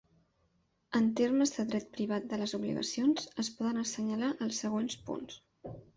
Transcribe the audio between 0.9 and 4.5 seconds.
En termes de dret privat de les obligacions, es poden assenyalar